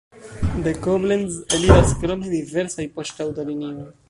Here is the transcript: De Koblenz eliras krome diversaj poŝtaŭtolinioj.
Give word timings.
De 0.67 0.71
Koblenz 0.85 1.37
eliras 1.57 1.93
krome 2.01 2.33
diversaj 2.35 2.89
poŝtaŭtolinioj. 2.97 3.79